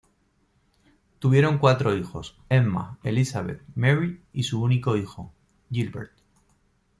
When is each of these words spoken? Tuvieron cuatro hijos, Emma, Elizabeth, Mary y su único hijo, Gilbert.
Tuvieron 1.19 1.59
cuatro 1.59 1.95
hijos, 1.95 2.35
Emma, 2.49 2.97
Elizabeth, 3.03 3.61
Mary 3.75 4.23
y 4.33 4.41
su 4.41 4.59
único 4.63 4.97
hijo, 4.97 5.31
Gilbert. 5.71 6.13